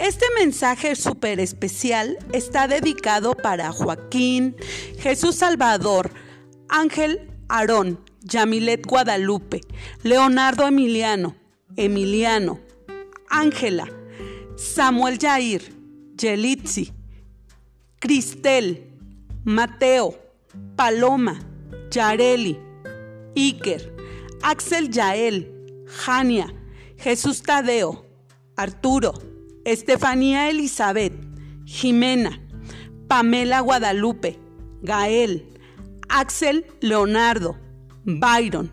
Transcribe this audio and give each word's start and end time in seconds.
Este 0.00 0.24
mensaje 0.34 0.96
súper 0.96 1.40
especial 1.40 2.16
está 2.32 2.66
dedicado 2.66 3.34
para 3.34 3.70
Joaquín, 3.70 4.56
Jesús 4.98 5.34
Salvador, 5.34 6.10
Ángel 6.70 7.28
Aarón, 7.50 8.02
Yamilet 8.22 8.86
Guadalupe, 8.86 9.60
Leonardo 10.02 10.66
Emiliano, 10.66 11.36
Emiliano, 11.76 12.60
Ángela, 13.28 13.92
Samuel 14.56 15.18
Jair, 15.18 15.70
Yelitzi, 16.16 16.94
Cristel, 17.98 18.90
Mateo, 19.44 20.18
Paloma, 20.76 21.38
Yareli, 21.90 22.58
Iker, 23.36 23.94
Axel 24.40 24.88
Yael, 24.88 25.84
Jania, 25.86 26.46
Jesús 26.96 27.42
Tadeo, 27.42 28.06
Arturo, 28.56 29.29
Estefanía 29.70 30.50
Elizabeth, 30.50 31.12
Jimena, 31.64 32.40
Pamela 33.06 33.60
Guadalupe, 33.60 34.36
Gael, 34.82 35.46
Axel 36.08 36.66
Leonardo, 36.80 37.56
Byron, 38.02 38.72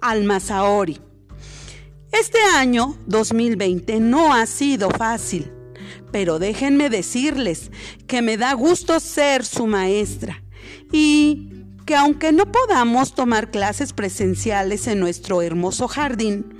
Almazaori. 0.00 0.98
Este 2.10 2.38
año 2.56 2.96
2020 3.06 4.00
no 4.00 4.32
ha 4.32 4.46
sido 4.46 4.88
fácil, 4.88 5.52
pero 6.10 6.38
déjenme 6.38 6.88
decirles 6.88 7.70
que 8.06 8.22
me 8.22 8.38
da 8.38 8.54
gusto 8.54 8.98
ser 8.98 9.44
su 9.44 9.66
maestra 9.66 10.42
y 10.90 11.50
que 11.84 11.96
aunque 11.96 12.32
no 12.32 12.50
podamos 12.50 13.14
tomar 13.14 13.50
clases 13.50 13.92
presenciales 13.92 14.86
en 14.86 15.00
nuestro 15.00 15.42
hermoso 15.42 15.86
jardín, 15.86 16.54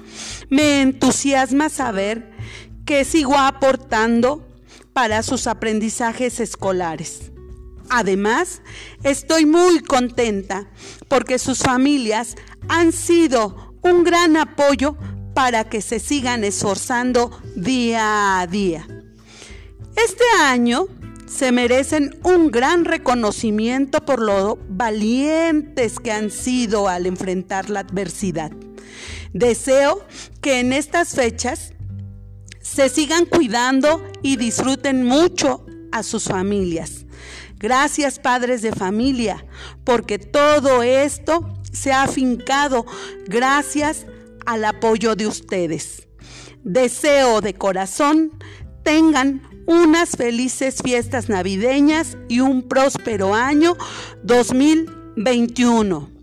me 0.50 0.82
entusiasma 0.82 1.70
saber 1.70 2.30
que 2.90 3.04
sigo 3.04 3.38
aportando 3.38 4.44
para 4.92 5.22
sus 5.22 5.46
aprendizajes 5.46 6.40
escolares. 6.40 7.30
Además, 7.88 8.62
estoy 9.04 9.46
muy 9.46 9.78
contenta 9.78 10.68
porque 11.06 11.38
sus 11.38 11.60
familias 11.60 12.34
han 12.68 12.90
sido 12.90 13.76
un 13.82 14.02
gran 14.02 14.36
apoyo 14.36 14.96
para 15.34 15.68
que 15.68 15.82
se 15.82 16.00
sigan 16.00 16.42
esforzando 16.42 17.30
día 17.54 18.40
a 18.40 18.48
día. 18.48 18.88
Este 19.94 20.24
año 20.42 20.88
se 21.26 21.52
merecen 21.52 22.18
un 22.24 22.50
gran 22.50 22.84
reconocimiento 22.84 24.04
por 24.04 24.20
lo 24.20 24.58
valientes 24.68 26.00
que 26.00 26.10
han 26.10 26.32
sido 26.32 26.88
al 26.88 27.06
enfrentar 27.06 27.70
la 27.70 27.80
adversidad. 27.80 28.50
Deseo 29.32 30.04
que 30.40 30.58
en 30.58 30.72
estas 30.72 31.14
fechas 31.14 31.72
se 32.72 32.88
sigan 32.88 33.24
cuidando 33.24 34.02
y 34.22 34.36
disfruten 34.36 35.04
mucho 35.04 35.66
a 35.90 36.02
sus 36.04 36.24
familias. 36.24 37.04
Gracias 37.58 38.18
padres 38.18 38.62
de 38.62 38.72
familia, 38.72 39.44
porque 39.84 40.18
todo 40.18 40.82
esto 40.82 41.52
se 41.72 41.92
ha 41.92 42.04
afincado 42.04 42.86
gracias 43.26 44.06
al 44.46 44.64
apoyo 44.64 45.16
de 45.16 45.26
ustedes. 45.26 46.06
Deseo 46.62 47.40
de 47.40 47.54
corazón 47.54 48.30
tengan 48.84 49.42
unas 49.66 50.10
felices 50.10 50.76
fiestas 50.82 51.28
navideñas 51.28 52.16
y 52.28 52.40
un 52.40 52.62
próspero 52.62 53.34
año 53.34 53.76
2021. 54.22 56.19